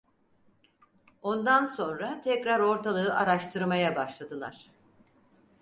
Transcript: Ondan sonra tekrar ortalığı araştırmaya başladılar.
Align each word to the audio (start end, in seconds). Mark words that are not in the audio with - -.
Ondan 1.21 1.65
sonra 1.65 2.21
tekrar 2.21 2.59
ortalığı 2.59 3.13
araştırmaya 3.15 3.95
başladılar. 3.95 4.71